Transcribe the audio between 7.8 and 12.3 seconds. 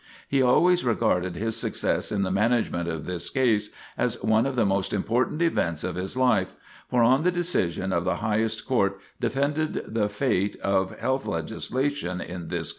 of the highest court depended the fate of health legislation